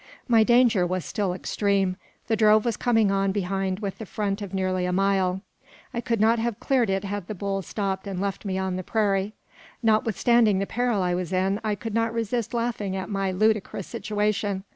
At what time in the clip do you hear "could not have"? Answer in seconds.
6.01-6.59